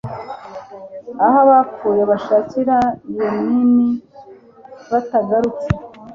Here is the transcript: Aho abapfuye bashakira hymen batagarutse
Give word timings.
Aho 1.25 1.37
abapfuye 1.45 2.03
bashakira 2.11 2.77
hymen 3.13 3.71
batagarutse 4.91 5.67